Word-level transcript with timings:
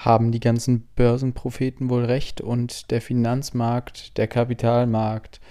Haben 0.00 0.32
die 0.32 0.40
ganzen 0.40 0.88
Börsenpropheten 0.96 1.90
wohl 1.90 2.06
recht 2.06 2.40
und 2.40 2.90
der 2.90 3.02
Finanzmarkt, 3.02 4.16
der 4.16 4.28
Kapitalmarkt, 4.28 5.42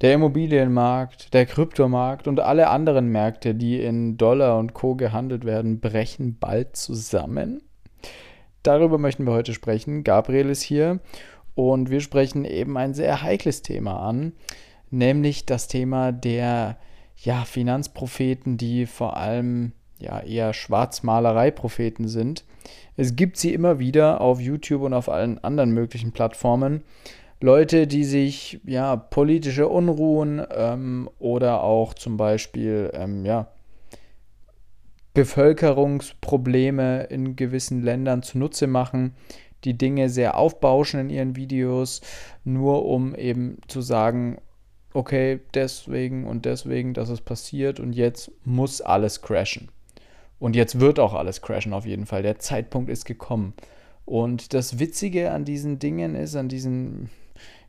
der 0.00 0.14
Immobilienmarkt, 0.14 1.32
der 1.32 1.46
Kryptomarkt 1.46 2.26
und 2.26 2.40
alle 2.40 2.68
anderen 2.68 3.06
Märkte, 3.06 3.54
die 3.54 3.80
in 3.80 4.16
Dollar 4.16 4.58
und 4.58 4.74
Co 4.74 4.96
gehandelt 4.96 5.44
werden, 5.44 5.78
brechen 5.78 6.36
bald 6.40 6.74
zusammen? 6.74 7.62
Darüber 8.64 8.98
möchten 8.98 9.24
wir 9.24 9.34
heute 9.34 9.54
sprechen. 9.54 10.02
Gabriel 10.02 10.50
ist 10.50 10.62
hier 10.62 10.98
und 11.54 11.88
wir 11.88 12.00
sprechen 12.00 12.44
eben 12.44 12.76
ein 12.76 12.94
sehr 12.94 13.22
heikles 13.22 13.62
Thema 13.62 14.00
an, 14.00 14.32
nämlich 14.90 15.46
das 15.46 15.68
Thema 15.68 16.10
der 16.10 16.76
ja, 17.18 17.44
Finanzpropheten, 17.44 18.56
die 18.56 18.86
vor 18.86 19.16
allem 19.16 19.74
ja 20.02 20.20
eher 20.20 20.52
Schwarzmalerei-Propheten 20.52 22.08
sind. 22.08 22.44
Es 22.96 23.16
gibt 23.16 23.36
sie 23.36 23.54
immer 23.54 23.78
wieder 23.78 24.20
auf 24.20 24.40
YouTube 24.40 24.82
und 24.82 24.94
auf 24.94 25.08
allen 25.08 25.42
anderen 25.42 25.72
möglichen 25.72 26.12
Plattformen. 26.12 26.82
Leute, 27.40 27.86
die 27.86 28.04
sich 28.04 28.60
ja 28.64 28.94
politische 28.94 29.66
Unruhen 29.68 30.42
ähm, 30.54 31.10
oder 31.18 31.62
auch 31.62 31.94
zum 31.94 32.16
Beispiel 32.16 32.90
ähm, 32.94 33.24
ja, 33.24 33.48
Bevölkerungsprobleme 35.14 37.04
in 37.04 37.34
gewissen 37.34 37.82
Ländern 37.82 38.22
zunutze 38.22 38.66
machen, 38.66 39.14
die 39.64 39.76
Dinge 39.76 40.08
sehr 40.08 40.36
aufbauschen 40.36 41.00
in 41.00 41.10
ihren 41.10 41.36
Videos, 41.36 42.00
nur 42.44 42.84
um 42.86 43.14
eben 43.14 43.58
zu 43.66 43.80
sagen, 43.80 44.38
okay, 44.94 45.40
deswegen 45.54 46.26
und 46.26 46.44
deswegen, 46.44 46.94
dass 46.94 47.08
es 47.08 47.20
passiert 47.20 47.80
und 47.80 47.92
jetzt 47.92 48.30
muss 48.44 48.80
alles 48.80 49.22
crashen. 49.22 49.68
Und 50.42 50.56
jetzt 50.56 50.80
wird 50.80 50.98
auch 50.98 51.14
alles 51.14 51.40
crashen 51.40 51.72
auf 51.72 51.86
jeden 51.86 52.04
Fall. 52.04 52.24
Der 52.24 52.40
Zeitpunkt 52.40 52.90
ist 52.90 53.04
gekommen. 53.04 53.54
Und 54.04 54.54
das 54.54 54.80
Witzige 54.80 55.30
an 55.30 55.44
diesen 55.44 55.78
Dingen 55.78 56.16
ist, 56.16 56.34
an 56.34 56.48
diesen 56.48 57.10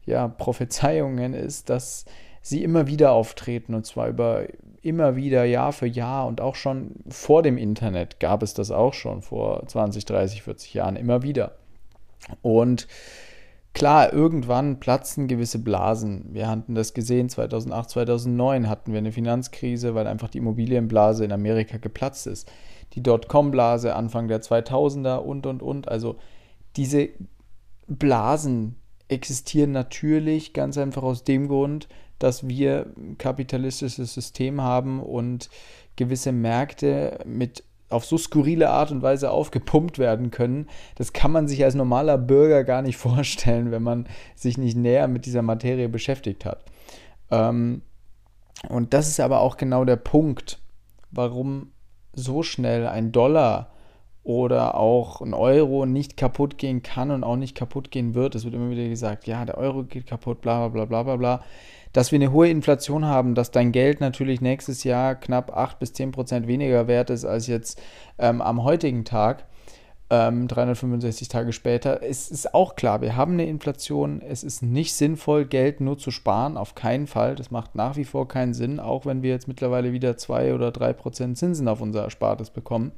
ja, 0.07 0.27
Prophezeiungen 0.27 1.35
ist, 1.35 1.69
dass 1.69 2.05
sie 2.41 2.63
immer 2.63 2.87
wieder 2.87 3.11
auftreten 3.11 3.75
und 3.75 3.85
zwar 3.85 4.07
über 4.07 4.47
immer 4.81 5.15
wieder 5.15 5.43
Jahr 5.45 5.71
für 5.71 5.85
Jahr 5.85 6.25
und 6.25 6.41
auch 6.41 6.55
schon 6.55 6.95
vor 7.09 7.43
dem 7.43 7.59
Internet 7.59 8.19
gab 8.19 8.41
es 8.41 8.55
das 8.55 8.71
auch 8.71 8.95
schon 8.95 9.21
vor 9.21 9.67
20, 9.67 10.05
30, 10.05 10.41
40 10.41 10.73
Jahren 10.73 10.95
immer 10.95 11.21
wieder. 11.21 11.51
Und 12.41 12.87
Klar, 13.73 14.13
irgendwann 14.13 14.79
platzen 14.79 15.27
gewisse 15.27 15.57
Blasen. 15.57 16.25
Wir 16.31 16.47
hatten 16.47 16.75
das 16.75 16.93
gesehen, 16.93 17.29
2008, 17.29 17.89
2009 17.89 18.69
hatten 18.69 18.91
wir 18.91 18.99
eine 18.99 19.11
Finanzkrise, 19.11 19.95
weil 19.95 20.05
einfach 20.05 20.29
die 20.29 20.37
Immobilienblase 20.37 21.25
in 21.25 21.31
Amerika 21.31 21.77
geplatzt 21.77 22.27
ist. 22.27 22.51
Die 22.93 23.01
Dotcom-Blase 23.01 23.95
Anfang 23.95 24.27
der 24.27 24.41
2000er 24.41 25.17
und, 25.17 25.47
und, 25.47 25.63
und. 25.63 25.87
Also 25.87 26.17
diese 26.75 27.09
Blasen 27.87 28.75
existieren 29.07 29.71
natürlich 29.71 30.53
ganz 30.53 30.77
einfach 30.77 31.03
aus 31.03 31.23
dem 31.23 31.47
Grund, 31.47 31.87
dass 32.19 32.47
wir 32.47 32.93
ein 32.95 33.17
kapitalistisches 33.17 34.13
System 34.13 34.61
haben 34.61 35.01
und 35.01 35.49
gewisse 35.95 36.31
Märkte 36.31 37.19
mit 37.25 37.63
auf 37.93 38.05
so 38.05 38.17
skurrile 38.17 38.69
Art 38.69 38.91
und 38.91 39.01
Weise 39.01 39.31
aufgepumpt 39.31 39.99
werden 39.99 40.31
können. 40.31 40.67
Das 40.95 41.13
kann 41.13 41.31
man 41.31 41.47
sich 41.47 41.63
als 41.63 41.75
normaler 41.75 42.17
Bürger 42.17 42.63
gar 42.63 42.81
nicht 42.81 42.97
vorstellen, 42.97 43.71
wenn 43.71 43.83
man 43.83 44.07
sich 44.35 44.57
nicht 44.57 44.75
näher 44.75 45.07
mit 45.07 45.25
dieser 45.25 45.41
Materie 45.41 45.89
beschäftigt 45.89 46.45
hat. 46.45 46.65
Ähm, 47.31 47.81
und 48.69 48.93
das 48.93 49.07
ist 49.07 49.19
aber 49.19 49.41
auch 49.41 49.57
genau 49.57 49.85
der 49.85 49.97
Punkt, 49.97 50.59
warum 51.11 51.71
so 52.13 52.43
schnell 52.43 52.87
ein 52.87 53.11
Dollar 53.11 53.72
oder 54.23 54.75
auch 54.75 55.21
ein 55.21 55.33
Euro 55.33 55.85
nicht 55.85 56.15
kaputt 56.17 56.57
gehen 56.57 56.81
kann 56.81 57.11
und 57.11 57.23
auch 57.23 57.35
nicht 57.35 57.55
kaputt 57.55 57.91
gehen 57.91 58.15
wird. 58.15 58.35
Es 58.35 58.45
wird 58.45 58.55
immer 58.55 58.69
wieder 58.69 58.87
gesagt, 58.87 59.27
ja, 59.27 59.43
der 59.45 59.57
Euro 59.57 59.83
geht 59.83 60.07
kaputt, 60.07 60.41
bla 60.41 60.67
bla 60.69 60.85
bla 60.85 61.03
bla 61.03 61.15
bla 61.15 61.43
dass 61.93 62.11
wir 62.11 62.17
eine 62.17 62.31
hohe 62.31 62.49
Inflation 62.49 63.05
haben, 63.05 63.35
dass 63.35 63.51
dein 63.51 63.71
Geld 63.71 64.01
natürlich 64.01 64.41
nächstes 64.41 64.83
Jahr 64.83 65.15
knapp 65.15 65.55
8 65.55 65.79
bis 65.79 65.93
10 65.93 66.11
Prozent 66.11 66.47
weniger 66.47 66.87
wert 66.87 67.11
ist 67.11 67.23
als 67.23 67.47
jetzt 67.47 67.79
ähm, 68.17 68.41
am 68.41 68.63
heutigen 68.63 69.05
Tag, 69.05 69.45
ähm, 70.09 70.47
365 70.47 71.27
Tage 71.27 71.53
später, 71.53 72.01
es 72.01 72.29
ist 72.31 72.53
auch 72.55 72.75
klar, 72.75 73.01
wir 73.01 73.15
haben 73.15 73.33
eine 73.33 73.45
Inflation. 73.45 74.21
Es 74.21 74.43
ist 74.43 74.63
nicht 74.63 74.93
sinnvoll, 74.95 75.45
Geld 75.45 75.81
nur 75.81 75.97
zu 75.97 76.11
sparen, 76.11 76.57
auf 76.57 76.75
keinen 76.75 77.07
Fall. 77.07 77.35
Das 77.35 77.51
macht 77.51 77.75
nach 77.75 77.95
wie 77.95 78.05
vor 78.05 78.27
keinen 78.27 78.55
Sinn, 78.55 78.79
auch 78.79 79.05
wenn 79.05 79.21
wir 79.21 79.29
jetzt 79.29 79.47
mittlerweile 79.47 79.93
wieder 79.93 80.17
2 80.17 80.55
oder 80.55 80.71
3 80.71 80.93
Prozent 80.93 81.37
Zinsen 81.37 81.67
auf 81.67 81.79
unser 81.79 82.03
Erspartes 82.03 82.49
bekommen, 82.49 82.91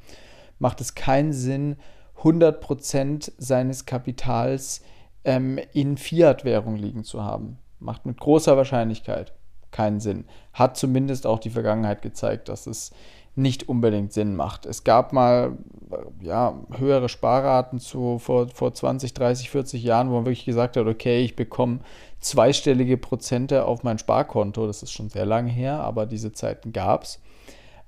macht 0.59 0.81
es 0.81 0.95
keinen 0.95 1.33
Sinn, 1.33 1.77
100 2.17 2.61
Prozent 2.61 3.31
seines 3.37 3.85
Kapitals 3.85 4.81
ähm, 5.23 5.59
in 5.73 5.97
Fiat-Währung 5.97 6.75
liegen 6.75 7.03
zu 7.03 7.23
haben. 7.23 7.57
Macht 7.79 8.05
mit 8.05 8.19
großer 8.19 8.55
Wahrscheinlichkeit 8.57 9.33
keinen 9.71 9.99
Sinn. 9.99 10.25
Hat 10.53 10.77
zumindest 10.77 11.27
auch 11.27 11.39
die 11.39 11.49
Vergangenheit 11.49 12.01
gezeigt, 12.01 12.47
dass 12.47 12.65
es 12.65 12.91
nicht 13.35 13.67
unbedingt 13.67 14.13
Sinn 14.13 14.35
macht. 14.35 14.65
Es 14.65 14.85
gab 14.85 15.11
mal 15.11 15.57
äh, 15.91 16.25
ja, 16.25 16.57
höhere 16.77 17.09
Sparraten 17.09 17.79
zu, 17.79 18.17
vor, 18.17 18.47
vor 18.47 18.73
20, 18.73 19.13
30, 19.13 19.49
40 19.49 19.83
Jahren, 19.83 20.09
wo 20.09 20.13
man 20.13 20.25
wirklich 20.25 20.45
gesagt 20.45 20.77
hat, 20.77 20.87
okay, 20.87 21.21
ich 21.21 21.35
bekomme 21.35 21.79
zweistellige 22.21 22.97
Prozente 22.97 23.65
auf 23.65 23.83
mein 23.83 23.99
Sparkonto. 23.99 24.65
Das 24.65 24.83
ist 24.83 24.93
schon 24.93 25.09
sehr 25.09 25.25
lange 25.25 25.51
her, 25.51 25.81
aber 25.81 26.05
diese 26.05 26.31
Zeiten 26.31 26.71
gab 26.71 27.03
es. 27.03 27.19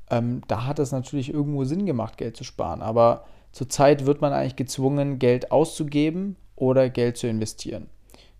Ähm, 0.09 0.41
da 0.47 0.65
hat 0.65 0.79
es 0.79 0.91
natürlich 0.91 1.33
irgendwo 1.33 1.63
Sinn 1.63 1.85
gemacht, 1.85 2.17
Geld 2.17 2.37
zu 2.37 2.43
sparen. 2.43 2.81
Aber 2.81 3.25
zurzeit 3.51 4.05
wird 4.05 4.21
man 4.21 4.33
eigentlich 4.33 4.55
gezwungen, 4.55 5.19
Geld 5.19 5.51
auszugeben 5.51 6.35
oder 6.55 6.89
Geld 6.89 7.17
zu 7.17 7.27
investieren. 7.27 7.87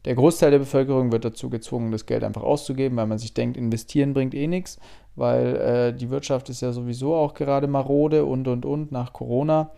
Der 0.05 0.15
Großteil 0.15 0.51
der 0.51 0.59
Bevölkerung 0.59 1.11
wird 1.11 1.25
dazu 1.25 1.49
gezwungen, 1.49 1.91
das 1.91 2.05
Geld 2.05 2.23
einfach 2.23 2.43
auszugeben, 2.43 2.97
weil 2.97 3.07
man 3.07 3.17
sich 3.17 3.33
denkt, 3.33 3.57
investieren 3.57 4.13
bringt 4.13 4.33
eh 4.33 4.47
nichts, 4.47 4.79
weil 5.15 5.55
äh, 5.57 5.93
die 5.93 6.09
Wirtschaft 6.09 6.49
ist 6.49 6.61
ja 6.61 6.71
sowieso 6.71 7.13
auch 7.13 7.33
gerade 7.33 7.67
marode 7.67 8.23
und 8.23 8.47
und 8.47 8.65
und 8.65 8.91
nach 8.91 9.11
Corona. 9.11 9.71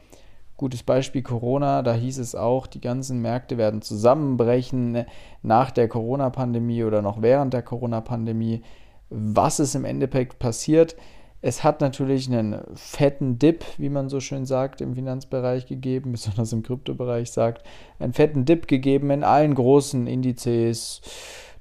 Gutes 0.56 0.84
Beispiel 0.84 1.24
Corona, 1.24 1.82
da 1.82 1.94
hieß 1.94 2.20
es 2.20 2.36
auch, 2.36 2.68
die 2.68 2.82
ganzen 2.82 3.22
Märkte 3.22 3.58
werden 3.58 3.82
zusammenbrechen 3.82 5.06
nach 5.42 5.72
der 5.72 5.88
Corona-Pandemie 5.88 6.84
oder 6.84 7.02
noch 7.02 7.22
während 7.22 7.54
der 7.54 7.64
Corona-Pandemie. 7.64 8.62
Was 9.10 9.60
ist 9.60 9.74
im 9.74 9.86
Endeffekt 9.86 10.38
passiert? 10.38 10.96
Es 11.42 11.64
hat 11.64 11.80
natürlich 11.80 12.28
einen 12.28 12.62
fetten 12.76 13.40
Dip, 13.40 13.64
wie 13.78 13.90
man 13.90 14.10
so 14.10 14.20
schön 14.20 14.46
sagt, 14.46 14.82
im 14.82 14.96
Finanzbereich 14.96 15.68
gegeben, 15.68 16.12
besonders 16.14 16.52
im 16.54 16.64
Kryptobereich 16.64 17.32
sagt, 17.32 17.66
einen 18.00 18.14
fetten 18.14 18.46
Dip 18.46 18.68
gegeben 18.68 19.10
in 19.10 19.24
allen 19.24 19.56
großen 19.56 20.08
Indizes, 20.08 21.02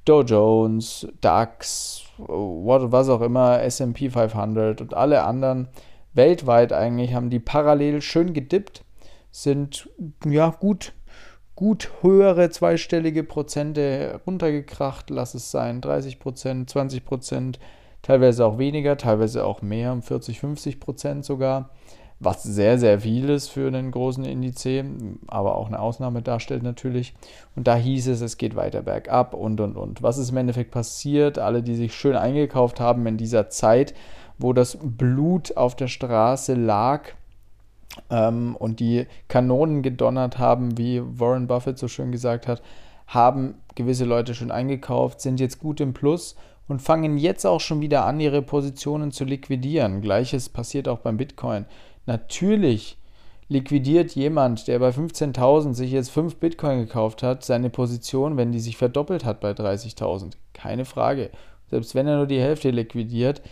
Dow 0.05 0.23
Jones, 0.23 1.07
DAX, 1.21 2.05
was 2.17 3.09
auch 3.09 3.21
immer, 3.21 3.61
SP 3.63 4.09
500 4.11 4.81
und 4.81 4.95
alle 4.95 5.23
anderen 5.25 5.69
weltweit 6.15 6.73
eigentlich 6.73 7.15
haben 7.15 7.31
die 7.31 7.39
parallel 7.39 8.01
schön 8.01 8.33
gedippt, 8.33 8.85
sind 9.31 9.89
ja 10.25 10.51
gut 10.51 10.93
gut 11.59 11.91
höhere 12.03 12.51
zweistellige 12.51 13.25
Prozente 13.25 14.21
runtergekracht, 14.25 15.11
lass 15.11 15.35
es 15.35 15.51
sein, 15.51 15.81
30 15.81 16.21
Prozent, 16.21 16.71
20 16.71 17.05
Prozent, 17.05 17.59
teilweise 18.09 18.47
auch 18.47 18.57
weniger, 18.57 18.97
teilweise 18.97 19.45
auch 19.45 19.61
mehr, 19.61 19.93
um 19.93 20.01
40, 20.01 20.41
50 20.41 20.81
Prozent 20.81 21.27
sogar, 21.27 21.69
was 22.21 22.43
sehr, 22.43 22.79
sehr 22.79 23.01
viel 23.01 23.29
ist 23.29 23.49
für 23.49 23.69
einen 23.69 23.91
großen 23.91 24.25
Indiz, 24.25 24.67
aber 25.27 25.57
auch 25.57 25.67
eine 25.67 25.79
Ausnahme 25.79 26.23
darstellt 26.23 26.63
natürlich. 26.63 27.15
Und 27.55 27.69
da 27.69 27.77
hieß 27.77 28.09
es, 28.09 28.23
es 28.23 28.39
geht 28.39 28.57
weiter 28.57 28.81
bergab 28.81 29.35
und, 29.35 29.61
und, 29.61 29.77
und. 29.77 30.03
Was 30.03 30.17
ist 30.17 30.31
im 30.31 30.39
Endeffekt 30.39 30.71
passiert? 30.71 31.39
Alle, 31.39 31.63
die 31.63 31.77
sich 31.77 31.95
schön 31.95 32.17
eingekauft 32.17 32.81
haben 32.81 33.07
in 33.07 33.19
dieser 33.19 33.51
Zeit, 33.51 33.95
wo 34.39 34.55
das 34.55 34.79
Blut 34.81 35.57
auf 35.59 35.77
der 35.77 35.89
Straße 35.89 36.55
lag, 36.55 37.11
ähm, 38.11 38.57
und 38.57 38.81
die 38.81 39.07
Kanonen 39.29 39.83
gedonnert 39.83 40.39
haben, 40.39 40.79
wie 40.79 41.03
Warren 41.05 41.47
Buffett 41.47 41.79
so 41.79 41.89
schön 41.89 42.11
gesagt 42.11 42.49
hat, 42.49 42.63
haben 43.07 43.57
gewisse 43.75 44.05
Leute 44.05 44.35
schon 44.35 44.51
eingekauft, 44.51 45.21
sind 45.21 45.41
jetzt 45.41 45.59
gut 45.59 45.81
im 45.81 45.93
Plus 45.93 46.37
und 46.69 46.83
fangen 46.83 47.19
jetzt 47.19 47.47
auch 47.47 47.61
schon 47.61 47.81
wieder 47.81 48.05
an, 48.05 48.21
ihre 48.21 48.43
Positionen 48.43 49.11
zu 49.11 49.25
liquidieren. 49.25 50.01
Gleiches 50.03 50.49
passiert 50.49 50.87
auch 50.87 50.99
beim 50.99 51.17
Bitcoin. 51.17 51.65
Natürlich 52.07 52.99
liquidiert 53.49 54.15
jemand, 54.15 54.69
der 54.69 54.79
bei 54.79 54.91
15.000 54.91 55.73
sich 55.73 55.91
jetzt 55.91 56.11
5 56.11 56.37
Bitcoin 56.37 56.81
gekauft 56.81 57.23
hat, 57.23 57.45
seine 57.45 57.71
Position, 57.71 58.37
wenn 58.37 58.53
die 58.53 58.61
sich 58.61 58.77
verdoppelt 58.77 59.25
hat 59.25 59.41
bei 59.41 59.53
30.000. 59.53 60.33
Keine 60.53 60.85
Frage. 60.85 61.31
Selbst 61.71 61.95
wenn 61.95 62.07
er 62.07 62.17
nur 62.17 62.27
die 62.27 62.41
Hälfte 62.41 62.71
liquidiert, 62.71 63.43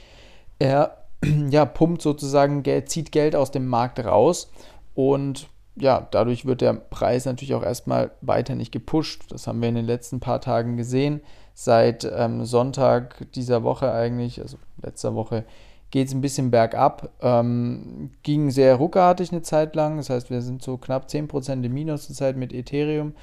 er 0.58 0.98
ja, 1.50 1.64
pumpt 1.64 2.02
sozusagen, 2.02 2.62
zieht 2.86 3.12
Geld 3.12 3.34
aus 3.34 3.50
dem 3.50 3.66
Markt 3.66 3.98
raus 4.04 4.50
und 4.94 5.48
ja, 5.78 6.06
dadurch 6.10 6.46
wird 6.46 6.62
der 6.62 6.72
Preis 6.72 7.26
natürlich 7.26 7.54
auch 7.54 7.62
erstmal 7.62 8.10
weiter 8.22 8.54
nicht 8.54 8.72
gepusht. 8.72 9.24
Das 9.28 9.46
haben 9.46 9.60
wir 9.60 9.68
in 9.68 9.74
den 9.74 9.84
letzten 9.84 10.20
paar 10.20 10.40
Tagen 10.40 10.78
gesehen. 10.78 11.20
Seit 11.58 12.04
ähm, 12.04 12.44
Sonntag 12.44 13.32
dieser 13.32 13.62
Woche 13.62 13.90
eigentlich, 13.90 14.42
also 14.42 14.58
letzter 14.82 15.14
Woche, 15.14 15.46
geht 15.90 16.08
es 16.08 16.12
ein 16.12 16.20
bisschen 16.20 16.50
bergab. 16.50 17.08
Ähm, 17.22 18.10
ging 18.22 18.50
sehr 18.50 18.74
ruckartig 18.74 19.32
eine 19.32 19.40
Zeit 19.40 19.74
lang. 19.74 19.96
Das 19.96 20.10
heißt, 20.10 20.28
wir 20.28 20.42
sind 20.42 20.62
so 20.62 20.76
knapp 20.76 21.06
10% 21.06 21.64
im 21.64 21.72
Minus 21.72 22.08
zurzeit 22.08 22.36
mit 22.36 22.52
Ethereum. 22.52 23.14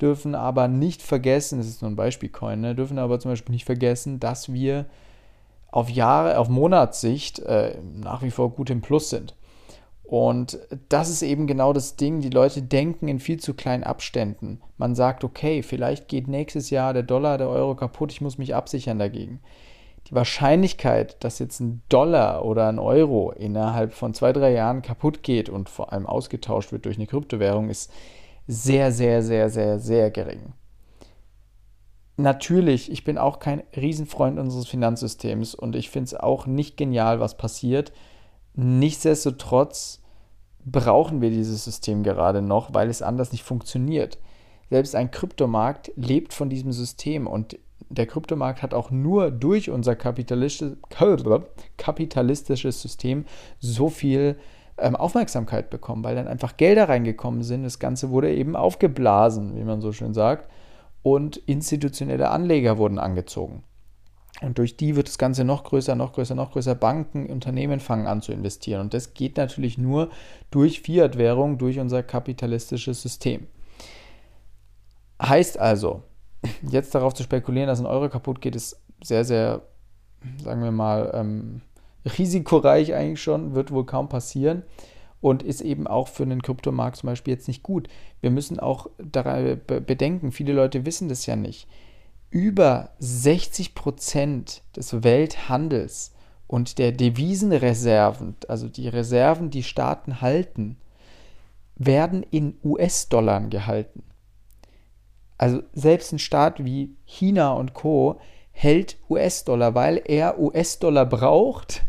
Dürfen 0.00 0.34
aber 0.34 0.68
nicht 0.68 1.02
vergessen, 1.02 1.58
das 1.58 1.68
ist 1.68 1.82
nur 1.82 1.90
ein 1.90 1.96
Beispielcoin, 1.96 2.62
ne, 2.62 2.74
dürfen 2.74 2.98
aber 2.98 3.20
zum 3.20 3.30
Beispiel 3.30 3.52
nicht 3.52 3.66
vergessen, 3.66 4.18
dass 4.18 4.50
wir 4.50 4.86
auf 5.70 5.90
Jahre, 5.90 6.38
auf 6.38 6.48
Monatssicht 6.48 7.40
äh, 7.40 7.76
nach 8.02 8.22
wie 8.22 8.30
vor 8.30 8.52
gut 8.52 8.70
im 8.70 8.80
Plus 8.80 9.10
sind. 9.10 9.36
Und 10.12 10.58
das 10.90 11.08
ist 11.08 11.22
eben 11.22 11.46
genau 11.46 11.72
das 11.72 11.96
Ding. 11.96 12.20
Die 12.20 12.28
Leute 12.28 12.60
denken 12.60 13.08
in 13.08 13.18
viel 13.18 13.40
zu 13.40 13.54
kleinen 13.54 13.82
Abständen. 13.82 14.60
Man 14.76 14.94
sagt, 14.94 15.24
okay, 15.24 15.62
vielleicht 15.62 16.06
geht 16.06 16.28
nächstes 16.28 16.68
Jahr 16.68 16.92
der 16.92 17.02
Dollar, 17.02 17.38
der 17.38 17.48
Euro 17.48 17.74
kaputt, 17.74 18.12
ich 18.12 18.20
muss 18.20 18.36
mich 18.36 18.54
absichern 18.54 18.98
dagegen. 18.98 19.40
Die 20.08 20.14
Wahrscheinlichkeit, 20.14 21.24
dass 21.24 21.38
jetzt 21.38 21.60
ein 21.60 21.80
Dollar 21.88 22.44
oder 22.44 22.68
ein 22.68 22.78
Euro 22.78 23.30
innerhalb 23.30 23.94
von 23.94 24.12
zwei, 24.12 24.34
drei 24.34 24.52
Jahren 24.52 24.82
kaputt 24.82 25.22
geht 25.22 25.48
und 25.48 25.70
vor 25.70 25.94
allem 25.94 26.04
ausgetauscht 26.04 26.72
wird 26.72 26.84
durch 26.84 26.98
eine 26.98 27.06
Kryptowährung, 27.06 27.70
ist 27.70 27.90
sehr, 28.46 28.92
sehr, 28.92 29.22
sehr, 29.22 29.48
sehr, 29.48 29.78
sehr 29.78 30.10
gering. 30.10 30.52
Natürlich, 32.18 32.92
ich 32.92 33.04
bin 33.04 33.16
auch 33.16 33.38
kein 33.38 33.62
Riesenfreund 33.74 34.38
unseres 34.38 34.68
Finanzsystems 34.68 35.54
und 35.54 35.74
ich 35.74 35.88
finde 35.88 36.08
es 36.08 36.14
auch 36.14 36.46
nicht 36.46 36.76
genial, 36.76 37.18
was 37.18 37.38
passiert. 37.38 37.94
Nichtsdestotrotz 38.52 40.01
brauchen 40.64 41.20
wir 41.20 41.30
dieses 41.30 41.64
System 41.64 42.02
gerade 42.02 42.42
noch, 42.42 42.74
weil 42.74 42.88
es 42.88 43.02
anders 43.02 43.32
nicht 43.32 43.44
funktioniert. 43.44 44.18
Selbst 44.70 44.94
ein 44.94 45.10
Kryptomarkt 45.10 45.92
lebt 45.96 46.32
von 46.32 46.48
diesem 46.48 46.72
System 46.72 47.26
und 47.26 47.58
der 47.88 48.06
Kryptomarkt 48.06 48.62
hat 48.62 48.74
auch 48.74 48.90
nur 48.90 49.30
durch 49.30 49.70
unser 49.70 49.96
kapitalistisches, 49.96 52.82
System 52.82 53.24
so 53.58 53.88
viel 53.88 54.36
ähm, 54.78 54.96
Aufmerksamkeit 54.96 55.70
bekommen, 55.70 56.04
weil 56.04 56.14
dann 56.14 56.28
einfach 56.28 56.56
Gelder 56.56 56.88
reingekommen 56.88 57.42
sind. 57.42 57.64
Das 57.64 57.78
Ganze 57.78 58.10
wurde 58.10 58.34
eben 58.34 58.56
aufgeblasen, 58.56 59.56
wie 59.56 59.64
man 59.64 59.80
so 59.80 59.92
schön 59.92 60.14
sagt, 60.14 60.48
und 61.02 61.36
institutionelle 61.36 62.30
Anleger 62.30 62.78
wurden 62.78 62.98
angezogen. 62.98 63.64
Und 64.42 64.58
durch 64.58 64.76
die 64.76 64.96
wird 64.96 65.08
das 65.08 65.18
Ganze 65.18 65.44
noch 65.44 65.64
größer, 65.64 65.94
noch 65.94 66.12
größer, 66.12 66.34
noch 66.34 66.52
größer. 66.52 66.74
Banken, 66.74 67.26
Unternehmen 67.26 67.80
fangen 67.80 68.06
an 68.06 68.22
zu 68.22 68.32
investieren. 68.32 68.80
Und 68.80 68.94
das 68.94 69.14
geht 69.14 69.36
natürlich 69.36 69.78
nur 69.78 70.10
durch 70.50 70.82
Fiat-Währung, 70.82 71.58
durch 71.58 71.78
unser 71.78 72.02
kapitalistisches 72.02 73.02
System. 73.02 73.46
Heißt 75.22 75.58
also, 75.58 76.02
jetzt 76.68 76.94
darauf 76.94 77.14
zu 77.14 77.22
spekulieren, 77.22 77.68
dass 77.68 77.80
ein 77.80 77.86
Euro 77.86 78.08
kaputt 78.08 78.40
geht, 78.40 78.56
ist 78.56 78.80
sehr, 79.02 79.24
sehr, 79.24 79.62
sagen 80.42 80.62
wir 80.62 80.72
mal, 80.72 81.12
ähm, 81.14 81.62
risikoreich 82.18 82.94
eigentlich 82.94 83.22
schon, 83.22 83.54
wird 83.54 83.70
wohl 83.70 83.86
kaum 83.86 84.08
passieren 84.08 84.64
und 85.20 85.44
ist 85.44 85.60
eben 85.60 85.86
auch 85.86 86.08
für 86.08 86.24
einen 86.24 86.42
Kryptomarkt 86.42 86.96
zum 86.96 87.06
Beispiel 87.06 87.34
jetzt 87.34 87.46
nicht 87.46 87.62
gut. 87.62 87.88
Wir 88.20 88.30
müssen 88.30 88.58
auch 88.58 88.88
bedenken, 88.98 90.32
viele 90.32 90.52
Leute 90.52 90.84
wissen 90.84 91.08
das 91.08 91.26
ja 91.26 91.36
nicht 91.36 91.68
über 92.32 92.90
60 92.98 93.74
Prozent 93.74 94.62
des 94.74 95.04
Welthandels 95.04 96.12
und 96.46 96.78
der 96.78 96.92
Devisenreserven, 96.92 98.36
also 98.48 98.68
die 98.68 98.88
Reserven, 98.88 99.50
die 99.50 99.62
Staaten 99.62 100.20
halten, 100.22 100.78
werden 101.76 102.24
in 102.30 102.58
US-Dollar 102.64 103.42
gehalten. 103.42 104.02
Also 105.36 105.62
selbst 105.74 106.12
ein 106.12 106.18
Staat 106.18 106.64
wie 106.64 106.96
China 107.04 107.52
und 107.52 107.74
Co 107.74 108.18
hält 108.50 108.98
US-Dollar, 109.10 109.74
weil 109.74 110.00
er 110.04 110.38
US-Dollar 110.38 111.04
braucht, 111.06 111.82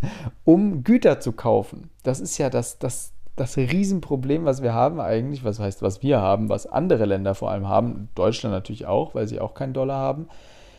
um 0.44 0.84
Güter 0.84 1.20
zu 1.20 1.32
kaufen. 1.32 1.90
Das 2.04 2.20
ist 2.20 2.38
ja 2.38 2.50
das, 2.50 2.80
das, 2.80 3.13
das 3.36 3.58
Riesenproblem, 3.58 4.46
was 4.46 4.62
wir 4.62 4.74
haben 4.74 5.00
eigentlich, 5.00 5.44
was 5.44 5.60
heißt, 5.60 5.82
was 5.82 6.04
wir 6.04 6.22
haben, 6.22 6.50
was 6.50 6.68
andere 6.68 7.06
Länder 7.06 7.34
vor 7.34 7.50
allem 7.50 7.68
haben, 7.68 8.10
Deutschland 8.16 8.54
natürlich 8.54 8.86
auch, 8.86 9.16
weil 9.16 9.28
sie 9.28 9.40
auch 9.40 9.54
keinen 9.54 9.74
Dollar 9.74 9.98
haben. 9.98 10.28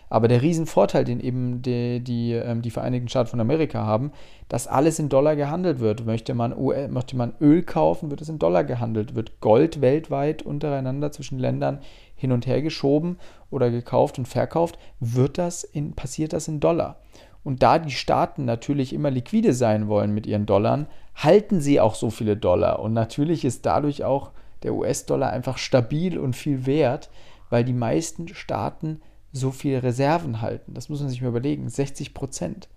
Aber 0.09 0.29
der 0.29 0.43
Riesenvorteil, 0.43 1.05
den 1.05 1.19
eben 1.19 1.63
die, 1.63 1.99
die, 1.99 2.33
ähm, 2.35 2.63
die 2.63 2.71
Vereinigten 2.71 3.09
Staaten 3.09 3.31
von 3.31 3.41
Amerika 3.41 3.85
haben, 3.85 4.13
dass 4.49 4.69
alles 4.69 5.01
in 5.01 5.09
Dollar 5.09 5.35
gehandelt 5.35 5.81
wird. 5.81 6.07
Möchte 6.07 6.35
man, 6.35 6.55
möchte 6.91 7.17
man 7.17 7.33
Öl 7.41 7.63
kaufen, 7.63 8.11
wird 8.11 8.21
es 8.21 8.29
in 8.29 8.39
Dollar 8.39 8.63
gehandelt. 8.63 9.17
Wird 9.17 9.41
Gold 9.41 9.81
weltweit 9.81 10.43
untereinander 10.43 11.11
zwischen 11.11 11.41
Ländern 11.41 11.81
hin 12.15 12.31
und 12.31 12.47
her 12.47 12.63
geschoben 12.63 13.19
oder 13.51 13.71
gekauft 13.71 14.19
und 14.19 14.29
verkauft, 14.29 14.79
wird 15.01 15.39
das 15.39 15.65
in, 15.65 15.95
passiert 15.95 16.33
das 16.33 16.47
in 16.47 16.61
Dollar. 16.61 17.01
Und 17.43 17.63
da 17.63 17.79
die 17.79 17.91
Staaten 17.91 18.45
natürlich 18.45 18.93
immer 18.93 19.11
liquide 19.11 19.53
sein 19.53 19.89
wollen 19.89 20.15
mit 20.15 20.27
ihren 20.27 20.47
Dollar, 20.47 20.87
halten 21.15 21.61
sie 21.61 21.81
auch 21.81 21.95
so 21.95 22.11
viele 22.11 22.37
Dollar. 22.37 22.81
Und 22.81 22.93
natürlich 22.93 23.45
ist 23.45 23.67
dadurch 23.67 24.05
auch 24.05 24.31
der 24.63 24.75
US-Dollar 24.75 25.31
einfach 25.31 25.59
stabil 25.59 26.19
und 26.19 26.35
viel 26.35 26.67
wert, 26.67 27.11
weil 27.51 27.65
die 27.65 27.73
meisten 27.73 28.29
Staaten 28.29 29.01
so 29.33 29.51
viele 29.51 29.83
Reserven 29.83 30.41
halten. 30.41 30.75
Das 30.75 30.89
muss 30.89 31.01
man 31.01 31.09
sich 31.09 31.23
mal 31.23 31.29
überlegen. 31.29 31.69
60 31.69 32.15
Prozent. 32.15 32.69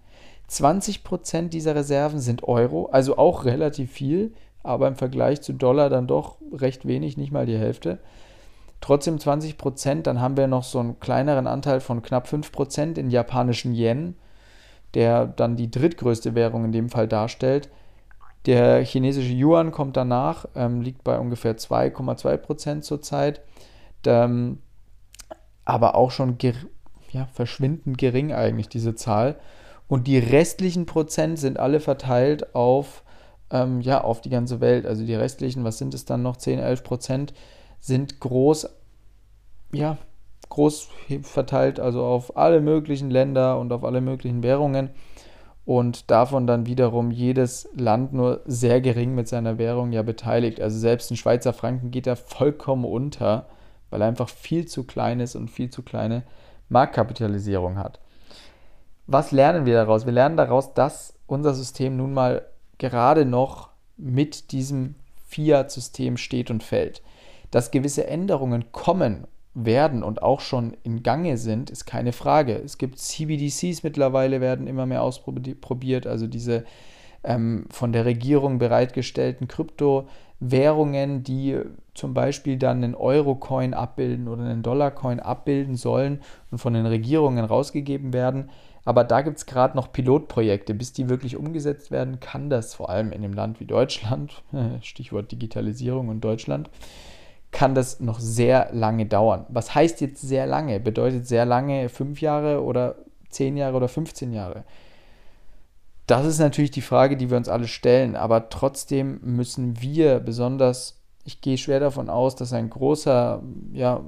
20 0.47 1.03
Prozent 1.03 1.53
dieser 1.53 1.75
Reserven 1.75 2.19
sind 2.19 2.43
Euro, 2.43 2.87
also 2.91 3.17
auch 3.17 3.45
relativ 3.45 3.91
viel, 3.91 4.33
aber 4.63 4.87
im 4.87 4.95
Vergleich 4.95 5.41
zu 5.41 5.53
Dollar 5.53 5.89
dann 5.89 6.07
doch 6.07 6.37
recht 6.53 6.87
wenig, 6.87 7.17
nicht 7.17 7.31
mal 7.31 7.45
die 7.45 7.57
Hälfte. 7.57 7.99
Trotzdem 8.79 9.19
20 9.19 9.57
Prozent, 9.57 10.07
dann 10.07 10.21
haben 10.21 10.37
wir 10.37 10.47
noch 10.47 10.63
so 10.63 10.79
einen 10.79 10.99
kleineren 10.99 11.47
Anteil 11.47 11.79
von 11.79 12.01
knapp 12.01 12.27
5 12.27 12.51
Prozent 12.51 12.97
in 12.97 13.09
japanischen 13.09 13.73
Yen 13.73 14.15
der 14.93 15.27
dann 15.27 15.55
die 15.55 15.69
drittgrößte 15.69 16.35
Währung 16.35 16.65
in 16.65 16.71
dem 16.71 16.89
Fall 16.89 17.07
darstellt. 17.07 17.69
Der 18.47 18.83
chinesische 18.83 19.33
Yuan 19.33 19.71
kommt 19.71 19.97
danach, 19.97 20.45
ähm, 20.55 20.81
liegt 20.81 21.03
bei 21.03 21.19
ungefähr 21.19 21.57
2,2 21.57 22.37
Prozent 22.37 22.85
zurzeit, 22.85 23.41
ähm, 24.05 24.59
aber 25.65 25.95
auch 25.95 26.11
schon 26.11 26.37
ger 26.37 26.53
ja, 27.11 27.27
verschwindend 27.33 27.97
gering 27.97 28.33
eigentlich 28.33 28.69
diese 28.69 28.95
Zahl. 28.95 29.37
Und 29.87 30.07
die 30.07 30.17
restlichen 30.17 30.85
Prozent 30.85 31.39
sind 31.39 31.59
alle 31.59 31.79
verteilt 31.79 32.55
auf, 32.55 33.03
ähm, 33.49 33.81
ja, 33.81 34.01
auf 34.01 34.21
die 34.21 34.29
ganze 34.29 34.61
Welt. 34.61 34.85
Also 34.85 35.05
die 35.05 35.15
restlichen, 35.15 35.63
was 35.63 35.77
sind 35.77 35.93
es 35.93 36.05
dann 36.05 36.21
noch, 36.21 36.37
10, 36.37 36.59
11 36.59 36.83
Prozent, 36.83 37.33
sind 37.79 38.19
groß, 38.19 38.69
ja, 39.73 39.97
groß 40.49 40.89
verteilt, 41.23 41.79
also 41.79 42.03
auf 42.03 42.37
alle 42.37 42.61
möglichen 42.61 43.09
Länder 43.09 43.59
und 43.59 43.73
auf 43.73 43.83
alle 43.83 44.01
möglichen 44.01 44.43
Währungen 44.43 44.89
und 45.67 46.09
davon 46.09 46.47
dann 46.47 46.65
wiederum 46.65 47.11
jedes 47.11 47.67
Land 47.75 48.13
nur 48.13 48.39
sehr 48.45 48.79
gering 48.79 49.13
mit 49.13 49.27
seiner 49.27 49.57
Währung 49.57 49.91
ja 49.91 50.01
beteiligt. 50.01 50.61
Also 50.61 50.79
selbst 50.79 51.11
ein 51.11 51.17
Schweizer 51.17 51.51
Franken 51.51 51.91
geht 51.91 52.07
da 52.07 52.15
vollkommen 52.15 52.85
unter, 52.85 53.47
weil 53.89 54.01
er 54.01 54.07
einfach 54.07 54.29
viel 54.29 54.65
zu 54.65 54.85
klein 54.85 55.19
ist 55.19 55.35
und 55.35 55.51
viel 55.51 55.69
zu 55.69 55.83
kleine 55.83 56.23
Marktkapitalisierung 56.69 57.77
hat. 57.77 57.99
Was 59.07 59.33
lernen 59.33 59.65
wir 59.65 59.73
daraus? 59.73 60.05
Wir 60.05 60.13
lernen 60.13 60.37
daraus, 60.37 60.73
dass 60.73 61.15
unser 61.27 61.53
System 61.53 61.97
nun 61.97 62.13
mal 62.13 62.45
gerade 62.77 63.25
noch 63.25 63.67
mit 63.97 64.53
diesem 64.53 64.95
Fiat-System 65.27 66.15
steht 66.15 66.49
und 66.49 66.63
fällt. 66.63 67.01
Dass 67.51 67.71
gewisse 67.71 68.07
Änderungen 68.07 68.71
kommen 68.71 69.27
werden 69.65 70.03
und 70.03 70.21
auch 70.21 70.39
schon 70.39 70.77
in 70.83 71.01
Gange 71.01 71.37
sind, 71.37 71.71
ist 71.71 71.85
keine 71.85 72.13
Frage. 72.13 72.53
Es 72.53 72.77
gibt 72.77 72.99
CBDCs 72.99 73.81
mittlerweile, 73.83 74.39
werden 74.39 74.67
immer 74.67 74.85
mehr 74.85 75.01
ausprobiert, 75.01 76.05
also 76.05 76.27
diese 76.27 76.63
ähm, 77.23 77.65
von 77.71 77.91
der 77.91 78.05
Regierung 78.05 78.59
bereitgestellten 78.59 79.47
Kryptowährungen, 79.47 81.23
die 81.23 81.59
zum 81.95 82.13
Beispiel 82.13 82.57
dann 82.57 82.83
einen 82.83 82.93
Euro-Coin 82.93 83.73
abbilden 83.73 84.27
oder 84.27 84.43
einen 84.43 84.61
Dollar-Coin 84.61 85.19
abbilden 85.19 85.75
sollen 85.75 86.21
und 86.51 86.59
von 86.59 86.73
den 86.73 86.85
Regierungen 86.85 87.43
rausgegeben 87.43 88.13
werden. 88.13 88.51
Aber 88.85 89.03
da 89.03 89.21
gibt 89.21 89.37
es 89.37 89.47
gerade 89.47 89.75
noch 89.75 89.91
Pilotprojekte. 89.91 90.75
Bis 90.75 90.93
die 90.93 91.09
wirklich 91.09 91.35
umgesetzt 91.35 91.89
werden, 91.89 92.19
kann 92.19 92.49
das 92.51 92.75
vor 92.75 92.89
allem 92.89 93.11
in 93.11 93.23
einem 93.23 93.33
Land 93.33 93.59
wie 93.59 93.65
Deutschland, 93.65 94.43
Stichwort 94.81 95.31
Digitalisierung 95.31 96.09
und 96.09 96.21
Deutschland, 96.21 96.69
kann 97.51 97.75
das 97.75 97.99
noch 97.99 98.19
sehr 98.19 98.69
lange 98.71 99.05
dauern. 99.05 99.45
Was 99.49 99.73
heißt 99.73 100.01
jetzt 100.01 100.21
sehr 100.21 100.45
lange? 100.45 100.79
Bedeutet 100.79 101.27
sehr 101.27 101.45
lange 101.45 101.89
fünf 101.89 102.21
Jahre 102.21 102.63
oder 102.63 102.95
zehn 103.29 103.57
Jahre 103.57 103.75
oder 103.75 103.87
15 103.87 104.33
Jahre? 104.33 104.63
Das 106.07 106.25
ist 106.25 106.39
natürlich 106.39 106.71
die 106.71 106.81
Frage, 106.81 107.17
die 107.17 107.29
wir 107.29 107.37
uns 107.37 107.49
alle 107.49 107.67
stellen, 107.67 108.15
aber 108.15 108.49
trotzdem 108.49 109.19
müssen 109.23 109.81
wir 109.81 110.19
besonders, 110.19 111.01
ich 111.25 111.41
gehe 111.41 111.57
schwer 111.57 111.81
davon 111.81 112.09
aus, 112.09 112.35
dass 112.35 112.53
ein 112.53 112.69
großer, 112.69 113.43
ja, 113.73 114.01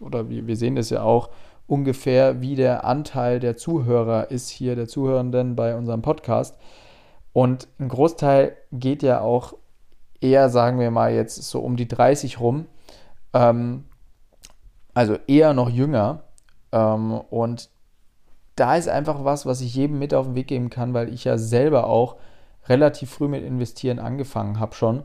oder 0.00 0.28
wir, 0.28 0.56
sehen 0.56 0.74
das 0.74 0.90
ja 0.90 1.02
auch, 1.02 1.30
ungefähr 1.68 2.40
wie 2.40 2.56
der 2.56 2.84
Anteil 2.84 3.38
der 3.38 3.56
Zuhörer 3.56 4.30
ist 4.32 4.48
hier, 4.48 4.74
der 4.74 4.88
Zuhörenden 4.88 5.54
bei 5.54 5.76
unserem 5.76 6.02
Podcast. 6.02 6.56
Und 7.32 7.68
ein 7.78 7.88
Großteil 7.88 8.56
geht 8.72 9.04
ja 9.04 9.20
auch 9.20 9.54
eher, 10.20 10.48
sagen 10.50 10.80
wir 10.80 10.90
mal, 10.90 11.14
jetzt 11.14 11.36
so 11.42 11.60
um 11.60 11.76
die 11.76 11.88
30 11.88 12.40
rum. 12.40 12.66
Ähm, 13.34 13.84
also 14.94 15.18
eher 15.26 15.52
noch 15.52 15.68
jünger. 15.68 16.22
Ähm, 16.72 17.12
und 17.12 17.68
da 18.56 18.76
ist 18.76 18.88
einfach 18.88 19.24
was, 19.24 19.44
was 19.44 19.60
ich 19.60 19.74
jedem 19.74 19.98
mit 19.98 20.14
auf 20.14 20.26
den 20.26 20.34
Weg 20.36 20.46
geben 20.46 20.70
kann, 20.70 20.94
weil 20.94 21.12
ich 21.12 21.24
ja 21.24 21.36
selber 21.36 21.88
auch 21.88 22.16
relativ 22.66 23.10
früh 23.10 23.28
mit 23.28 23.44
Investieren 23.44 23.98
angefangen 23.98 24.60
habe 24.60 24.74
schon, 24.74 25.04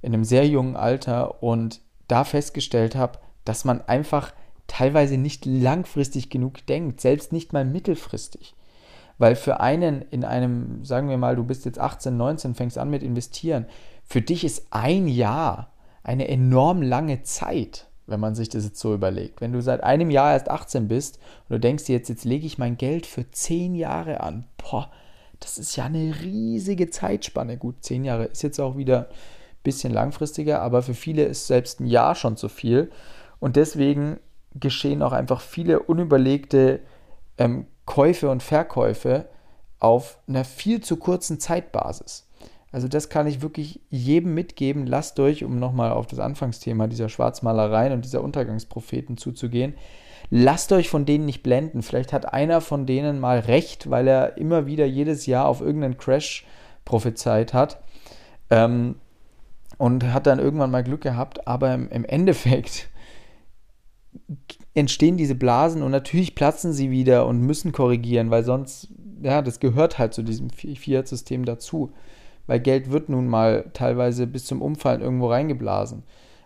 in 0.00 0.14
einem 0.14 0.24
sehr 0.24 0.46
jungen 0.46 0.76
Alter 0.76 1.42
und 1.42 1.80
da 2.08 2.24
festgestellt 2.24 2.94
habe, 2.94 3.18
dass 3.44 3.64
man 3.64 3.82
einfach 3.82 4.32
teilweise 4.66 5.18
nicht 5.18 5.44
langfristig 5.44 6.30
genug 6.30 6.64
denkt, 6.66 7.00
selbst 7.00 7.32
nicht 7.32 7.52
mal 7.52 7.64
mittelfristig. 7.64 8.54
Weil 9.18 9.36
für 9.36 9.60
einen 9.60 10.02
in 10.02 10.24
einem, 10.24 10.84
sagen 10.84 11.08
wir 11.08 11.18
mal, 11.18 11.36
du 11.36 11.44
bist 11.44 11.64
jetzt 11.64 11.78
18, 11.78 12.16
19, 12.16 12.54
fängst 12.54 12.78
an 12.78 12.90
mit 12.90 13.02
investieren, 13.02 13.66
für 14.04 14.20
dich 14.20 14.44
ist 14.44 14.66
ein 14.70 15.08
Jahr 15.08 15.73
eine 16.04 16.28
enorm 16.28 16.82
lange 16.82 17.22
Zeit, 17.22 17.88
wenn 18.06 18.20
man 18.20 18.34
sich 18.34 18.50
das 18.50 18.64
jetzt 18.64 18.78
so 18.78 18.94
überlegt. 18.94 19.40
Wenn 19.40 19.52
du 19.52 19.60
seit 19.60 19.82
einem 19.82 20.10
Jahr 20.10 20.34
erst 20.34 20.50
18 20.50 20.86
bist 20.86 21.18
und 21.48 21.54
du 21.54 21.60
denkst 21.60 21.84
dir 21.84 21.96
jetzt, 21.96 22.08
jetzt 22.08 22.24
lege 22.24 22.46
ich 22.46 22.58
mein 22.58 22.76
Geld 22.76 23.06
für 23.06 23.28
10 23.28 23.74
Jahre 23.74 24.20
an, 24.20 24.44
boah, 24.58 24.90
das 25.40 25.58
ist 25.58 25.74
ja 25.76 25.84
eine 25.86 26.14
riesige 26.22 26.90
Zeitspanne. 26.90 27.56
Gut, 27.56 27.76
10 27.80 28.04
Jahre 28.04 28.26
ist 28.26 28.42
jetzt 28.42 28.60
auch 28.60 28.76
wieder 28.76 29.08
ein 29.08 29.62
bisschen 29.64 29.92
langfristiger, 29.92 30.60
aber 30.60 30.82
für 30.82 30.94
viele 30.94 31.24
ist 31.24 31.46
selbst 31.46 31.80
ein 31.80 31.86
Jahr 31.86 32.14
schon 32.14 32.36
zu 32.36 32.48
viel. 32.48 32.90
Und 33.40 33.56
deswegen 33.56 34.20
geschehen 34.54 35.02
auch 35.02 35.12
einfach 35.12 35.40
viele 35.40 35.80
unüberlegte 35.80 36.80
ähm, 37.38 37.66
Käufe 37.86 38.30
und 38.30 38.42
Verkäufe 38.42 39.26
auf 39.80 40.18
einer 40.28 40.44
viel 40.44 40.80
zu 40.82 40.96
kurzen 40.96 41.40
Zeitbasis. 41.40 42.26
Also 42.74 42.88
das 42.88 43.08
kann 43.08 43.28
ich 43.28 43.40
wirklich 43.40 43.78
jedem 43.88 44.34
mitgeben. 44.34 44.84
Lasst 44.84 45.20
euch, 45.20 45.44
um 45.44 45.60
nochmal 45.60 45.92
auf 45.92 46.08
das 46.08 46.18
Anfangsthema 46.18 46.88
dieser 46.88 47.08
Schwarzmalereien 47.08 47.92
und 47.92 48.04
dieser 48.04 48.20
Untergangspropheten 48.20 49.16
zuzugehen, 49.16 49.74
lasst 50.28 50.72
euch 50.72 50.88
von 50.88 51.06
denen 51.06 51.24
nicht 51.24 51.44
blenden. 51.44 51.82
Vielleicht 51.82 52.12
hat 52.12 52.32
einer 52.32 52.60
von 52.60 52.84
denen 52.84 53.20
mal 53.20 53.38
recht, 53.38 53.90
weil 53.90 54.08
er 54.08 54.38
immer 54.38 54.66
wieder 54.66 54.86
jedes 54.86 55.26
Jahr 55.26 55.46
auf 55.46 55.60
irgendeinen 55.60 55.98
Crash 55.98 56.46
prophezeit 56.84 57.54
hat 57.54 57.80
ähm, 58.50 58.96
und 59.78 60.12
hat 60.12 60.26
dann 60.26 60.40
irgendwann 60.40 60.72
mal 60.72 60.82
Glück 60.82 61.02
gehabt. 61.02 61.46
Aber 61.46 61.72
im, 61.74 61.88
im 61.90 62.04
Endeffekt 62.04 62.88
entstehen 64.74 65.16
diese 65.16 65.36
Blasen 65.36 65.80
und 65.80 65.92
natürlich 65.92 66.34
platzen 66.34 66.72
sie 66.72 66.90
wieder 66.90 67.28
und 67.28 67.40
müssen 67.40 67.70
korrigieren, 67.70 68.32
weil 68.32 68.42
sonst, 68.42 68.88
ja, 69.22 69.42
das 69.42 69.60
gehört 69.60 70.00
halt 70.00 70.12
zu 70.12 70.24
diesem 70.24 70.50
Fiat-System 70.50 71.44
dazu. 71.44 71.92
Weil 72.46 72.60
Geld 72.60 72.90
wird 72.90 73.08
nun 73.08 73.28
mal 73.28 73.70
teilweise 73.72 74.26
bis 74.26 74.44
zum 74.44 74.60
Umfallen 74.60 75.00
irgendwo 75.00 75.28
reingeblasen. 75.28 76.02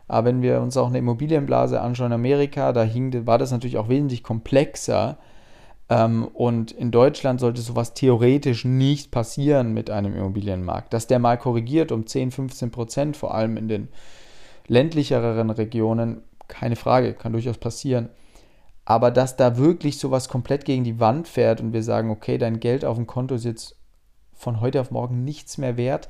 Aber 0.06 0.28
wenn 0.28 0.42
wir 0.42 0.60
uns 0.60 0.76
auch 0.76 0.88
eine 0.88 0.98
Immobilienblase 0.98 1.80
anschauen 1.80 2.08
in 2.08 2.14
Amerika, 2.14 2.72
da 2.72 2.82
hing, 2.82 3.26
war 3.26 3.38
das 3.38 3.50
natürlich 3.50 3.76
auch 3.76 3.88
wesentlich 3.88 4.22
komplexer. 4.22 5.18
Ähm, 5.90 6.26
und 6.32 6.72
in 6.72 6.90
Deutschland 6.90 7.40
sollte 7.40 7.60
sowas 7.60 7.94
theoretisch 7.94 8.64
nicht 8.64 9.10
passieren 9.10 9.74
mit 9.74 9.90
einem 9.90 10.14
Immobilienmarkt. 10.14 10.92
Dass 10.92 11.06
der 11.06 11.18
mal 11.18 11.36
korrigiert 11.36 11.92
um 11.92 12.06
10, 12.06 12.30
15 12.30 12.70
Prozent, 12.70 13.16
vor 13.16 13.34
allem 13.34 13.56
in 13.56 13.68
den 13.68 13.88
ländlicheren 14.66 15.50
Regionen, 15.50 16.22
keine 16.46 16.76
Frage, 16.76 17.14
kann 17.14 17.32
durchaus 17.32 17.58
passieren. 17.58 18.08
Aber 18.86 19.10
dass 19.10 19.36
da 19.36 19.58
wirklich 19.58 19.98
sowas 19.98 20.30
komplett 20.30 20.64
gegen 20.64 20.84
die 20.84 20.98
Wand 20.98 21.28
fährt 21.28 21.60
und 21.60 21.74
wir 21.74 21.82
sagen, 21.82 22.10
okay, 22.10 22.38
dein 22.38 22.60
Geld 22.60 22.86
auf 22.86 22.96
dem 22.96 23.06
Konto 23.06 23.34
ist 23.34 23.44
jetzt 23.44 23.77
von 24.38 24.60
heute 24.60 24.80
auf 24.80 24.90
morgen 24.90 25.24
nichts 25.24 25.58
mehr 25.58 25.76
wert, 25.76 26.08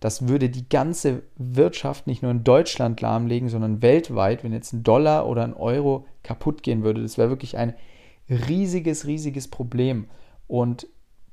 das 0.00 0.28
würde 0.28 0.48
die 0.48 0.68
ganze 0.68 1.22
Wirtschaft 1.36 2.06
nicht 2.06 2.22
nur 2.22 2.30
in 2.30 2.44
Deutschland 2.44 3.00
lahmlegen, 3.00 3.48
sondern 3.48 3.82
weltweit, 3.82 4.44
wenn 4.44 4.52
jetzt 4.52 4.72
ein 4.72 4.84
Dollar 4.84 5.26
oder 5.28 5.42
ein 5.42 5.54
Euro 5.54 6.06
kaputt 6.22 6.62
gehen 6.62 6.84
würde. 6.84 7.02
Das 7.02 7.18
wäre 7.18 7.30
wirklich 7.30 7.56
ein 7.56 7.74
riesiges, 8.28 9.06
riesiges 9.06 9.48
Problem. 9.48 10.06
Und 10.46 10.86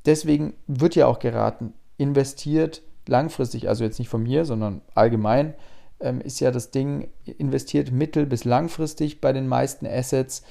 deswegen 0.05 0.53
wird 0.65 0.95
ja 0.95 1.05
auch 1.05 1.19
geraten, 1.19 1.73
investiert 1.97 2.81
langfristig, 3.07 3.69
also 3.69 3.83
jetzt 3.83 3.99
nicht 3.99 4.09
von 4.09 4.23
mir, 4.23 4.45
sondern 4.45 4.81
allgemein, 4.95 5.53
ähm, 5.99 6.19
ist 6.21 6.39
ja 6.39 6.49
das 6.51 6.71
Ding, 6.71 7.09
investiert 7.37 7.91
mittel- 7.91 8.25
bis 8.25 8.45
langfristig 8.45 9.21
bei 9.21 9.31
den 9.31 9.47
meisten 9.47 9.85
Assets 9.85 10.43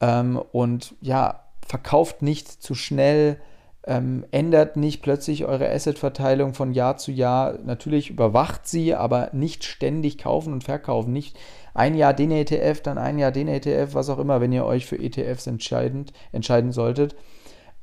ähm, 0.00 0.40
und 0.52 0.94
ja, 1.02 1.44
verkauft 1.66 2.22
nicht 2.22 2.48
zu 2.48 2.74
schnell, 2.74 3.38
ähm, 3.86 4.24
ändert 4.30 4.76
nicht 4.76 5.02
plötzlich 5.02 5.44
eure 5.46 5.70
Assetverteilung 5.70 6.54
von 6.54 6.72
Jahr 6.72 6.96
zu 6.96 7.12
Jahr. 7.12 7.58
Natürlich 7.64 8.10
überwacht 8.10 8.66
sie, 8.66 8.94
aber 8.94 9.30
nicht 9.32 9.64
ständig 9.64 10.18
kaufen 10.18 10.52
und 10.52 10.64
verkaufen. 10.64 11.12
Nicht 11.12 11.38
ein 11.74 11.94
Jahr 11.94 12.12
den 12.12 12.30
ETF, 12.30 12.82
dann 12.82 12.98
ein 12.98 13.18
Jahr 13.18 13.32
den 13.32 13.48
ETF, 13.48 13.94
was 13.94 14.10
auch 14.10 14.18
immer, 14.18 14.40
wenn 14.40 14.52
ihr 14.52 14.64
euch 14.64 14.86
für 14.86 14.98
ETFs 14.98 15.46
entscheidend, 15.46 16.12
entscheiden 16.32 16.72
solltet. 16.72 17.16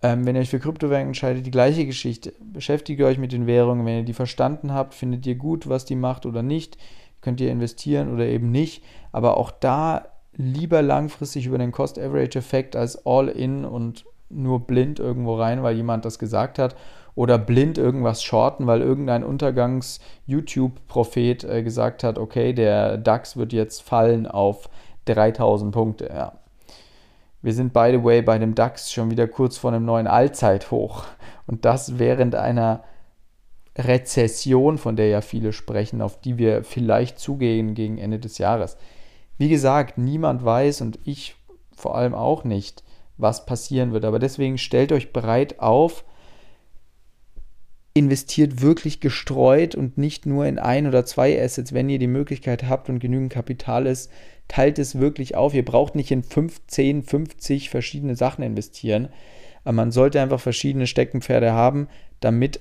Ähm, 0.03 0.25
wenn 0.25 0.35
ihr 0.35 0.41
euch 0.41 0.49
für 0.49 0.59
Kryptowährungen 0.59 1.09
entscheidet, 1.09 1.45
die 1.45 1.51
gleiche 1.51 1.85
Geschichte. 1.85 2.33
Beschäftigt 2.39 3.01
euch 3.01 3.17
mit 3.17 3.31
den 3.31 3.47
Währungen. 3.47 3.85
Wenn 3.85 3.99
ihr 3.99 4.03
die 4.03 4.13
verstanden 4.13 4.73
habt, 4.73 4.93
findet 4.93 5.25
ihr 5.25 5.35
gut, 5.35 5.67
was 5.69 5.85
die 5.85 5.95
macht 5.95 6.25
oder 6.25 6.43
nicht 6.43 6.77
könnt 7.25 7.41
ihr 7.41 7.51
investieren 7.51 8.13
oder 8.13 8.27
eben 8.27 8.51
nicht. 8.51 8.83
Aber 9.11 9.37
auch 9.37 9.49
da 9.49 10.05
lieber 10.33 10.83
langfristig 10.83 11.47
über 11.47 11.57
den 11.57 11.71
Cost-Average-Effekt 11.71 12.75
als 12.75 13.03
All-In 13.05 13.65
und 13.65 14.05
nur 14.29 14.67
blind 14.67 14.99
irgendwo 14.99 15.35
rein, 15.35 15.63
weil 15.63 15.75
jemand 15.75 16.05
das 16.05 16.19
gesagt 16.19 16.59
hat. 16.59 16.75
Oder 17.15 17.37
blind 17.37 17.77
irgendwas 17.77 18.23
shorten, 18.23 18.67
weil 18.67 18.81
irgendein 18.81 19.23
Untergangs-YouTube-Prophet 19.23 21.45
äh, 21.45 21.63
gesagt 21.63 22.03
hat, 22.03 22.19
okay, 22.19 22.51
der 22.51 22.97
DAX 22.97 23.37
wird 23.37 23.53
jetzt 23.53 23.83
fallen 23.83 24.27
auf 24.27 24.69
3000 25.05 25.73
Punkte. 25.73 26.09
Ja. 26.13 26.33
Wir 27.41 27.53
sind, 27.53 27.71
by 27.73 27.91
the 27.91 28.03
way, 28.03 28.21
bei 28.21 28.37
dem 28.37 28.53
DAX 28.53 28.91
schon 28.91 29.11
wieder 29.11 29.27
kurz 29.27 29.57
vor 29.57 29.71
einem 29.71 29.85
neuen 29.85 30.07
Allzeithoch. 30.07 31.05
Und 31.47 31.63
das 31.63 31.99
während 31.99 32.35
einer 32.35 32.83
Rezession, 33.77 34.77
von 34.77 34.95
der 34.95 35.09
ja 35.09 35.21
viele 35.21 35.53
sprechen, 35.53 36.01
auf 36.01 36.19
die 36.19 36.37
wir 36.37 36.63
vielleicht 36.63 37.19
zugehen 37.19 37.75
gegen 37.75 37.97
Ende 37.97 38.19
des 38.19 38.37
Jahres. 38.37 38.77
Wie 39.37 39.49
gesagt, 39.49 39.97
niemand 39.97 40.45
weiß 40.45 40.81
und 40.81 40.97
ich 41.03 41.35
vor 41.75 41.95
allem 41.95 42.13
auch 42.13 42.45
nicht, 42.45 42.83
was 43.17 43.45
passieren 43.45 43.93
wird. 43.93 44.05
Aber 44.05 44.19
deswegen 44.19 44.57
stellt 44.57 44.91
euch 44.91 45.13
bereit 45.13 45.59
auf, 45.59 46.03
investiert 47.93 48.61
wirklich 48.61 48.99
gestreut 48.99 49.73
und 49.73 49.97
nicht 49.97 50.25
nur 50.25 50.45
in 50.45 50.59
ein 50.59 50.85
oder 50.85 51.05
zwei 51.05 51.41
Assets, 51.41 51.73
wenn 51.73 51.89
ihr 51.89 51.99
die 51.99 52.07
Möglichkeit 52.07 52.67
habt 52.67 52.89
und 52.89 52.99
genügend 52.99 53.31
Kapital 53.31 53.87
ist, 53.87 54.11
teilt 54.49 54.79
es 54.79 54.99
wirklich 54.99 55.35
auf. 55.35 55.53
Ihr 55.53 55.65
braucht 55.65 55.95
nicht 55.95 56.11
in 56.11 56.21
15, 56.21 57.03
50 57.03 57.69
verschiedene 57.69 58.15
Sachen 58.15 58.43
investieren. 58.43 59.07
Aber 59.63 59.73
man 59.73 59.91
sollte 59.91 60.21
einfach 60.21 60.41
verschiedene 60.41 60.87
Steckenpferde 60.87 61.53
haben, 61.53 61.87
damit 62.19 62.59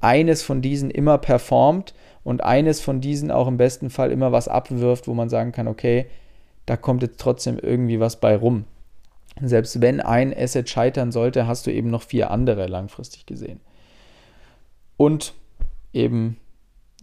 eines 0.00 0.42
von 0.42 0.62
diesen 0.62 0.90
immer 0.90 1.18
performt 1.18 1.94
und 2.22 2.44
eines 2.44 2.80
von 2.80 3.00
diesen 3.00 3.30
auch 3.30 3.48
im 3.48 3.56
besten 3.56 3.90
Fall 3.90 4.12
immer 4.12 4.30
was 4.30 4.46
abwirft, 4.46 5.08
wo 5.08 5.14
man 5.14 5.28
sagen 5.28 5.52
kann, 5.52 5.68
okay, 5.68 6.06
da 6.64 6.76
kommt 6.76 7.02
jetzt 7.02 7.20
trotzdem 7.20 7.58
irgendwie 7.58 8.00
was 8.00 8.20
bei 8.20 8.36
rum. 8.36 8.64
Selbst 9.42 9.80
wenn 9.80 10.00
ein 10.00 10.34
Asset 10.36 10.68
scheitern 10.68 11.12
sollte, 11.12 11.46
hast 11.46 11.66
du 11.66 11.72
eben 11.72 11.90
noch 11.90 12.02
vier 12.02 12.30
andere 12.30 12.66
langfristig 12.66 13.26
gesehen. 13.26 13.60
Und 14.96 15.34
eben 15.92 16.38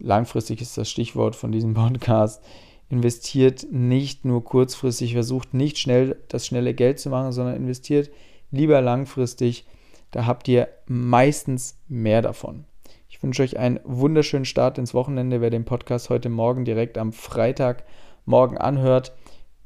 langfristig 0.00 0.60
ist 0.60 0.76
das 0.76 0.90
Stichwort 0.90 1.36
von 1.36 1.52
diesem 1.52 1.74
Podcast. 1.74 2.42
Investiert 2.88 3.66
nicht 3.70 4.24
nur 4.24 4.44
kurzfristig, 4.44 5.14
versucht 5.14 5.54
nicht 5.54 5.78
schnell 5.78 6.16
das 6.28 6.46
schnelle 6.46 6.74
Geld 6.74 6.98
zu 7.00 7.08
machen, 7.10 7.32
sondern 7.32 7.56
investiert 7.56 8.10
lieber 8.50 8.80
langfristig. 8.80 9.66
Da 10.10 10.26
habt 10.26 10.46
ihr 10.48 10.68
meistens 10.86 11.78
mehr 11.88 12.22
davon. 12.22 12.64
Ich 13.08 13.22
wünsche 13.22 13.42
euch 13.42 13.58
einen 13.58 13.80
wunderschönen 13.84 14.44
Start 14.44 14.78
ins 14.78 14.94
Wochenende, 14.94 15.40
wer 15.40 15.50
den 15.50 15.64
Podcast 15.64 16.10
heute 16.10 16.28
Morgen 16.28 16.64
direkt 16.64 16.98
am 16.98 17.12
Freitagmorgen 17.12 18.58
anhört. 18.58 19.12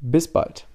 Bis 0.01 0.29
bald. 0.29 0.67